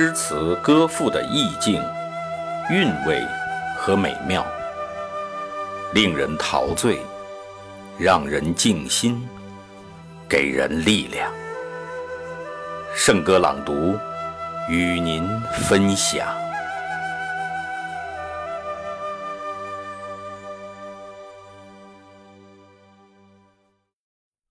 [0.00, 1.82] 诗词歌赋的意境、
[2.70, 3.20] 韵味
[3.76, 4.46] 和美妙，
[5.92, 7.00] 令人陶醉，
[7.98, 9.28] 让人静心，
[10.28, 11.28] 给人力量。
[12.94, 13.98] 圣歌朗读，
[14.70, 15.28] 与您
[15.68, 16.28] 分享。《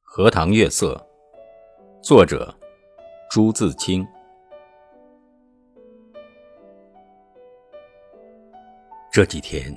[0.04, 0.94] 荷塘月色》，
[2.06, 2.54] 作者
[3.32, 4.06] 朱自清。
[9.18, 9.76] 这几天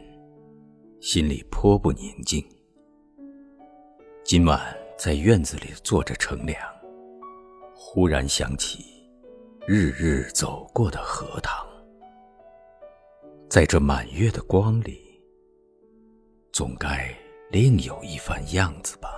[1.01, 2.45] 心里颇不宁静。
[4.23, 4.61] 今晚
[4.99, 6.61] 在院子里坐着乘凉，
[7.75, 8.85] 忽然想起
[9.67, 11.67] 日日走过的荷塘，
[13.49, 15.01] 在这满月的光里，
[16.53, 17.11] 总该
[17.51, 19.09] 另有一番样子吧。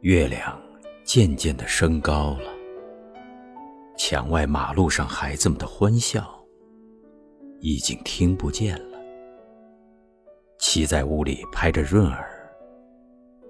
[0.00, 0.60] 月亮
[1.04, 2.52] 渐渐的升高了，
[3.96, 6.41] 墙外马路上孩子们的欢笑
[7.62, 8.98] 已经听不见了。
[10.58, 12.52] 妻在屋里拍着闰儿，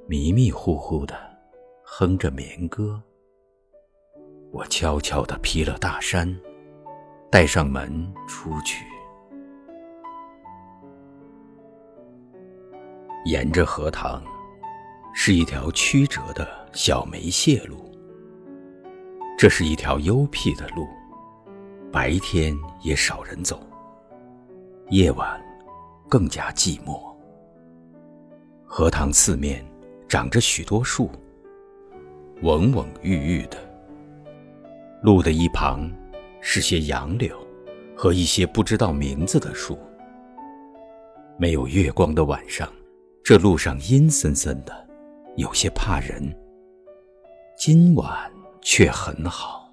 [0.06, 1.14] 迷迷糊糊的
[1.82, 3.02] 哼着眠歌。
[4.50, 6.38] 我悄悄的披了大衫，
[7.30, 8.84] 带上门出去，
[13.24, 14.22] 沿着荷塘。
[15.14, 17.76] 是一条曲折的小梅屑路。
[19.38, 20.86] 这是一条幽僻的路，
[21.92, 23.60] 白天也少人走，
[24.92, 25.42] 夜晚
[26.06, 27.00] 更加寂寞。
[28.62, 29.64] 荷塘四面
[30.06, 31.10] 长着许多树，
[32.42, 33.56] 蓊蓊郁郁的。
[35.02, 35.90] 路的一旁
[36.42, 37.34] 是些杨柳
[37.96, 39.78] 和一些不知道名字的树。
[41.38, 42.70] 没有月光的晚上，
[43.24, 44.86] 这路上阴森森的。
[45.38, 46.22] 有些怕人，
[47.56, 49.72] 今晚却很好。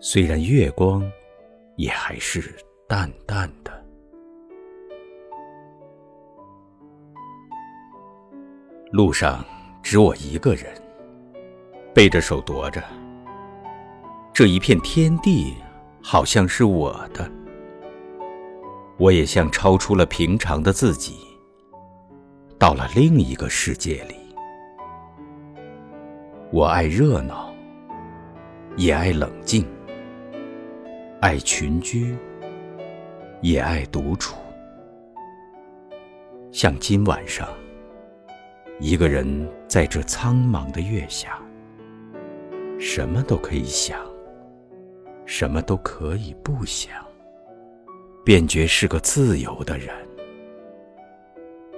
[0.00, 1.08] 虽然月光，
[1.76, 2.52] 也还是
[2.88, 3.83] 淡淡的。
[8.94, 9.44] 路上
[9.82, 10.72] 只我一个人，
[11.92, 12.80] 背着手踱着。
[14.32, 15.52] 这一片天地
[16.00, 17.28] 好像是我的，
[18.96, 21.16] 我也像超出了平常的自己，
[22.56, 24.14] 到了另一个世界里。
[26.52, 27.52] 我爱热闹，
[28.76, 29.64] 也爱冷静；
[31.20, 32.16] 爱群居，
[33.40, 34.36] 也爱独处。
[36.52, 37.48] 像今晚上，
[38.80, 41.40] 一个人在这苍茫的月下，
[42.78, 43.98] 什么都可以想，
[45.24, 46.92] 什么都可以不想，
[48.24, 49.94] 便觉是个自由的人。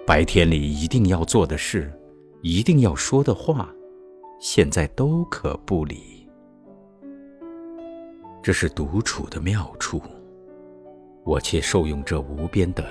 [0.06, 1.92] 白天里一定要做的事，
[2.40, 3.68] 一定要说的话。
[4.38, 6.28] 现在都可不理，
[8.42, 10.00] 这是独处的妙处。
[11.24, 12.84] 我且受用这无边的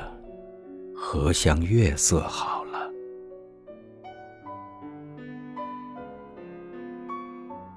[0.95, 2.54] 荷香月色好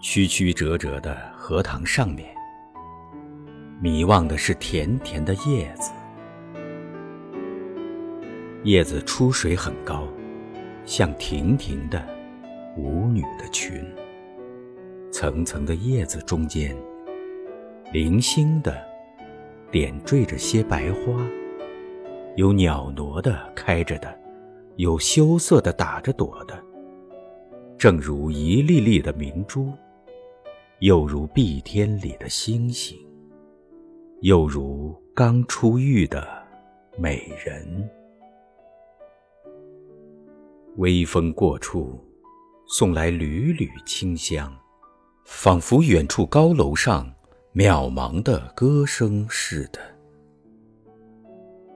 [0.01, 2.29] 曲曲折折的荷塘上面，
[3.81, 5.91] 迷望的是甜甜的叶子，
[8.63, 10.07] 叶子出水很高，
[10.85, 12.19] 像亭亭的。
[12.77, 13.85] 舞女的裙，
[15.11, 16.77] 层层的叶子中间，
[17.93, 18.81] 零星的
[19.73, 21.21] 点缀着些白花，
[22.37, 24.17] 有袅娜的开着的，
[24.77, 26.57] 有羞涩的打着朵的，
[27.77, 29.73] 正如一粒粒的明珠，
[30.81, 32.97] 又如碧天里的星星，
[34.21, 36.27] 又如刚出浴的
[36.97, 37.89] 美人。
[40.77, 42.05] 微风过处。
[42.71, 44.55] 送来缕缕清香，
[45.25, 47.11] 仿佛远处高楼上
[47.55, 49.81] 渺茫的歌声似的。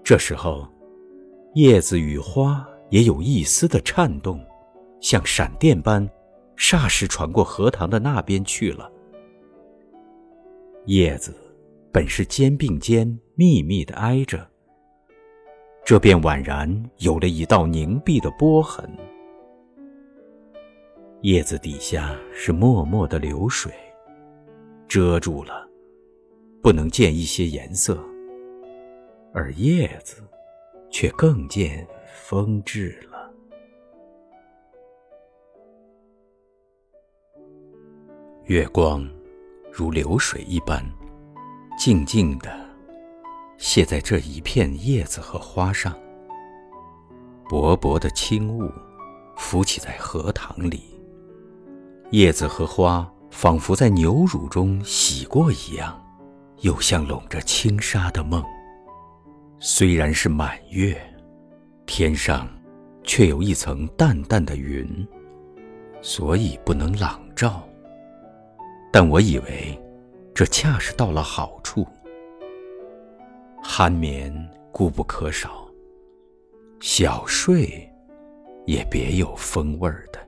[0.05, 0.69] 这时候，
[1.55, 4.39] 叶子与花也有一丝的颤动，
[5.01, 6.07] 像闪电般，
[6.63, 8.89] 霎时传过荷塘的那边去了。
[10.87, 11.35] 叶子
[11.91, 14.49] 本是肩并肩密密的挨着，
[15.85, 18.89] 这便宛然有了一道凝碧的波痕。
[21.23, 23.73] 叶子底下是脉脉的流水，
[24.87, 25.69] 遮住了，
[26.63, 27.97] 不能见一些颜色；
[29.35, 30.23] 而叶子
[30.91, 33.12] 却更见风致了。
[38.53, 39.09] 月光
[39.73, 40.85] 如流水一般，
[41.79, 42.55] 静静的
[43.59, 45.97] 泻在这一片叶子和花上，
[47.49, 48.71] 薄薄的轻雾
[49.39, 50.83] 浮起在荷塘里。
[52.11, 55.99] 叶子和花仿佛在牛乳中洗过一样，
[56.61, 58.45] 又像笼着轻纱的梦。
[59.61, 60.95] 虽然是满月，
[61.87, 62.47] 天上
[63.03, 65.09] 却有一层淡淡的云，
[66.03, 67.67] 所以不能朗照。
[68.93, 69.81] 但我以为，
[70.35, 71.87] 这恰是到了好处。
[73.65, 74.31] 酣眠
[74.71, 75.67] 固不可少，
[76.79, 77.91] 小睡
[78.67, 80.21] 也别有风味儿的。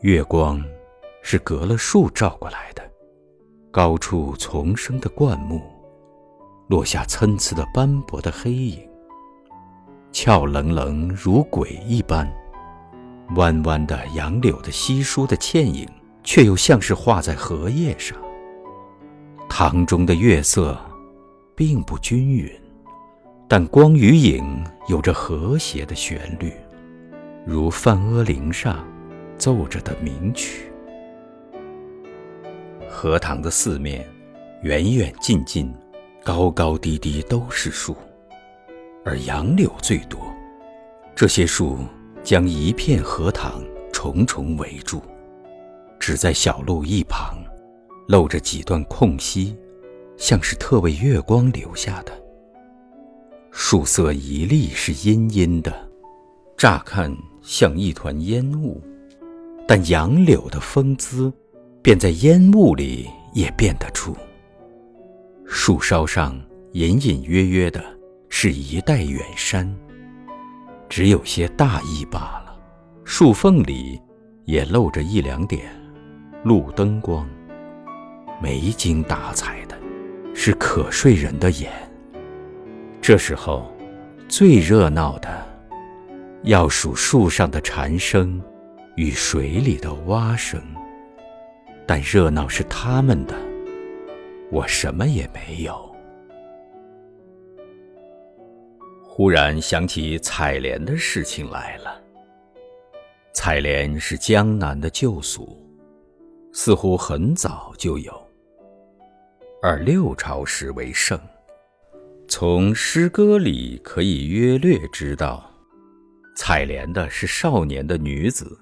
[0.00, 0.62] 月光
[1.22, 2.82] 是隔了树照过来的，
[3.70, 5.62] 高处丛生的灌木，
[6.68, 8.86] 落下参差的斑驳的黑影，
[10.12, 12.30] 俏冷冷如鬼一般。
[13.34, 15.88] 弯弯的杨柳的稀疏的倩影，
[16.22, 18.16] 却又像是画在荷叶上。
[19.48, 20.78] 塘中的月色
[21.54, 22.50] 并不均匀，
[23.48, 26.52] 但光与影有着和谐的旋律，
[27.44, 28.86] 如梵阿玲上
[29.36, 30.70] 奏着的名曲。
[32.88, 34.06] 荷塘的四面，
[34.62, 35.72] 远远近近，
[36.24, 37.96] 高高低低都是树，
[39.04, 40.18] 而杨柳最多。
[41.14, 41.78] 这些树
[42.26, 43.62] 将一片荷塘
[43.92, 45.00] 重重围住，
[45.96, 47.38] 只在小路一旁。
[48.08, 49.56] 露着几段空隙，
[50.16, 52.12] 像是特为月光留下的。
[53.52, 55.88] 树色一粒是阴阴的，
[56.56, 58.82] 乍看像一团烟雾，
[59.66, 61.32] 但杨柳的风姿，
[61.80, 64.16] 便在烟雾里也辨得出。
[65.46, 66.36] 树梢上
[66.72, 67.84] 隐隐约约的
[68.28, 69.72] 是一带远山，
[70.88, 72.56] 只有些大意罢了。
[73.04, 74.00] 树缝里
[74.44, 75.64] 也露着一两点
[76.42, 77.26] 路灯光。
[78.42, 79.76] 没精打采的，
[80.34, 81.72] 是可睡人的眼。
[83.00, 83.72] 这时候，
[84.28, 85.46] 最热闹的，
[86.42, 88.42] 要数树上的蝉声
[88.96, 90.60] 与水里的蛙声。
[91.86, 93.34] 但热闹是他们的，
[94.50, 95.95] 我什么也没有。
[99.16, 101.98] 忽然想起采莲的事情来了。
[103.32, 105.56] 采莲是江南的旧俗，
[106.52, 108.12] 似乎很早就有。
[109.62, 111.18] 而六朝时为盛，
[112.28, 115.50] 从诗歌里可以约略知道，
[116.36, 118.60] 采莲的是少年的女子，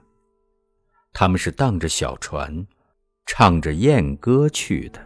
[1.13, 2.65] 他们是荡着小船，
[3.27, 5.01] 唱着艳歌去的。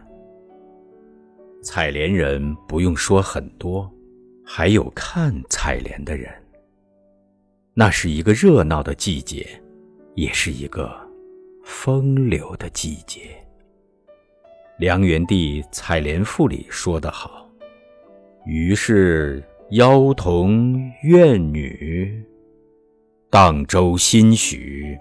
[1.63, 3.91] 采莲人不用说很多，
[4.51, 6.27] 还有看采莲的人。
[7.75, 9.47] 那是一个热闹的季节，
[10.15, 10.91] 也是一个
[11.63, 13.21] 风流的季节。
[14.79, 17.47] 梁元帝《采莲赋》里说得好
[18.47, 22.25] ：“于是妖童怨女，
[23.29, 24.97] 荡舟心许，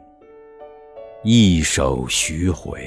[1.25, 2.87] 一首徐回。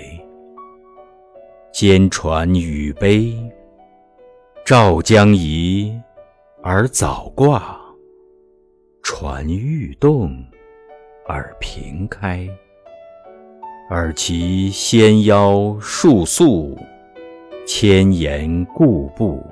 [1.74, 3.36] 兼传语悲，
[4.63, 6.00] 照将移
[6.63, 7.80] 而早挂，
[9.02, 10.31] 船欲动
[11.28, 12.48] 而平开。”
[13.90, 16.78] 尔其纤腰束素，
[17.66, 19.44] 千岩固步。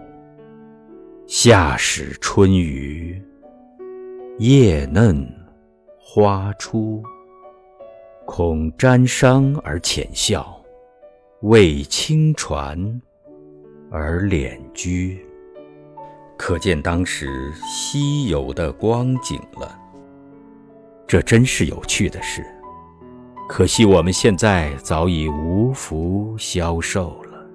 [1.25, 3.21] 夏始春余，
[4.37, 5.27] 叶嫩
[5.99, 7.01] 花初。
[8.25, 10.63] 恐沾裳而浅笑，
[11.41, 13.01] 为轻船
[13.89, 15.25] 而敛居。
[16.39, 19.77] 可见当时西游的光景了。
[21.05, 22.45] 这真是有趣的事。
[23.49, 27.45] 可惜我们现在早已无福消受了。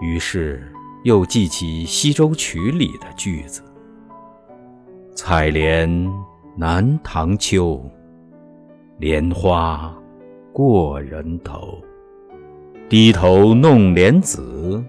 [0.00, 3.62] 于是又记起《西洲曲》里的句子
[5.16, 6.08] ：“采莲
[6.56, 7.82] 南塘秋，
[8.98, 9.92] 莲花
[10.52, 11.76] 过人头。
[12.88, 14.80] 低头弄莲子，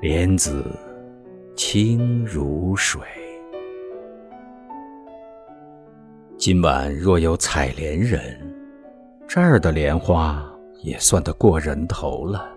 [0.00, 0.64] 莲子
[1.62, 3.02] 清如水。”
[6.38, 8.34] 今晚若有采莲人，
[9.28, 10.42] 这儿的莲花
[10.82, 12.48] 也算得过人头了，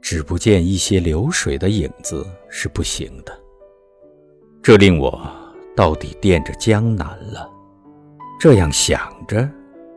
[0.00, 3.36] 只不见一些流水的影子是不行的。
[4.62, 5.20] 这令我
[5.74, 7.50] 到底惦着江南了。
[8.38, 9.50] 这样想着，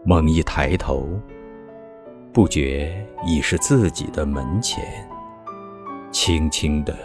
[0.04, 1.08] 猛一抬头，
[2.34, 4.84] 不觉已是自己的门前。
[6.12, 6.98] 轻轻的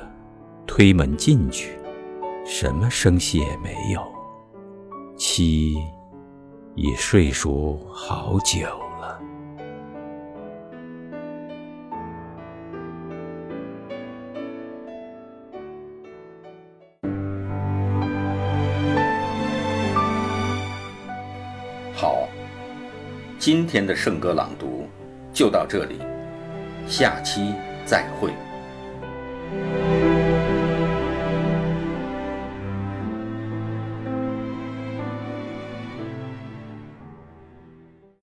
[0.74, 1.78] 推门进去，
[2.46, 4.02] 什么声息也没有。
[5.18, 5.76] 妻。
[6.74, 8.66] 已睡熟好久
[8.98, 9.20] 了。
[21.94, 22.26] 好
[23.38, 24.88] 今天的圣歌朗读
[25.34, 25.98] 就到这里，
[26.88, 27.52] 下期
[27.84, 28.32] 再会。